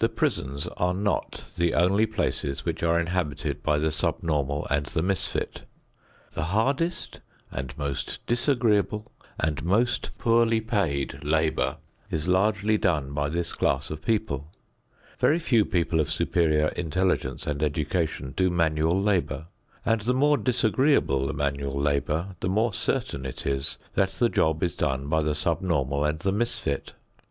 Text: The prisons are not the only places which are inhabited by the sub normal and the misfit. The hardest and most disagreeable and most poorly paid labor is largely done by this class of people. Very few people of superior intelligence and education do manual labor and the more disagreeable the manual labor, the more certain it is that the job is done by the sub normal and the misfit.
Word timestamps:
The 0.00 0.10
prisons 0.10 0.66
are 0.76 0.92
not 0.92 1.46
the 1.56 1.72
only 1.72 2.04
places 2.04 2.66
which 2.66 2.82
are 2.82 3.00
inhabited 3.00 3.62
by 3.62 3.78
the 3.78 3.90
sub 3.90 4.22
normal 4.22 4.66
and 4.68 4.84
the 4.84 5.00
misfit. 5.00 5.62
The 6.34 6.42
hardest 6.52 7.20
and 7.50 7.72
most 7.78 8.18
disagreeable 8.26 9.10
and 9.40 9.64
most 9.64 10.10
poorly 10.18 10.60
paid 10.60 11.24
labor 11.24 11.78
is 12.10 12.28
largely 12.28 12.76
done 12.76 13.14
by 13.14 13.30
this 13.30 13.54
class 13.54 13.88
of 13.88 14.04
people. 14.04 14.52
Very 15.18 15.38
few 15.38 15.64
people 15.64 16.00
of 16.00 16.10
superior 16.12 16.68
intelligence 16.76 17.46
and 17.46 17.62
education 17.62 18.34
do 18.36 18.50
manual 18.50 19.00
labor 19.00 19.46
and 19.86 20.02
the 20.02 20.12
more 20.12 20.36
disagreeable 20.36 21.26
the 21.28 21.32
manual 21.32 21.80
labor, 21.80 22.36
the 22.40 22.50
more 22.50 22.74
certain 22.74 23.24
it 23.24 23.46
is 23.46 23.78
that 23.94 24.10
the 24.18 24.28
job 24.28 24.62
is 24.62 24.76
done 24.76 25.06
by 25.08 25.22
the 25.22 25.34
sub 25.34 25.62
normal 25.62 26.04
and 26.04 26.18
the 26.18 26.30
misfit. 26.30 26.92